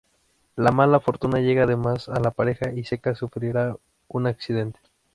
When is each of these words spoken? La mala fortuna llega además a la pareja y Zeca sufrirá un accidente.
La 0.55 0.71
mala 0.71 0.99
fortuna 0.99 1.41
llega 1.41 1.61
además 1.65 2.09
a 2.09 2.19
la 2.19 2.31
pareja 2.31 2.71
y 2.73 2.85
Zeca 2.85 3.13
sufrirá 3.13 3.75
un 4.07 4.25
accidente. 4.25 4.79